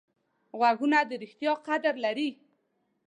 [0.57, 2.29] غوږونه د ریښتیا قدر لري